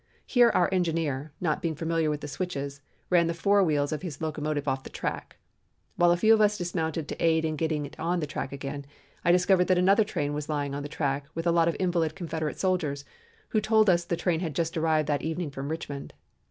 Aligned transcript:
Here 0.25 0.49
our 0.55 0.67
engineer, 0.73 1.31
not 1.39 1.61
being 1.61 1.75
familiar 1.75 2.09
with 2.09 2.21
the 2.21 2.27
switches, 2.27 2.81
ran 3.11 3.27
the 3.27 3.35
fore 3.35 3.63
wheels 3.63 3.91
of 3.91 4.01
his 4.01 4.19
locomotive 4.19 4.67
off 4.67 4.81
the 4.81 4.89
track. 4.89 5.37
While 5.95 6.09
a 6.09 6.17
few 6.17 6.33
of 6.33 6.41
us 6.41 6.57
dismounted 6.57 7.07
to 7.07 7.23
aid 7.23 7.45
in 7.45 7.55
getting 7.55 7.87
on 7.99 8.19
the 8.19 8.25
track 8.25 8.51
again, 8.51 8.87
I 9.23 9.31
discovered 9.31 9.65
that 9.67 9.77
another 9.77 10.03
train 10.03 10.33
was 10.33 10.49
lying 10.49 10.73
on 10.73 10.81
the 10.81 10.89
track 10.89 11.27
with 11.35 11.45
a 11.45 11.51
lot 11.51 11.67
of 11.67 11.77
invalid 11.79 12.15
Confederate 12.15 12.57
soldiers, 12.57 13.05
who 13.49 13.61
told 13.61 13.91
us 13.91 14.03
the 14.03 14.17
train 14.17 14.39
had 14.39 14.55
just 14.55 14.75
arrived 14.75 15.07
that 15.07 15.21
evening 15.21 15.51
from 15.51 15.69
Richmond. 15.69 16.15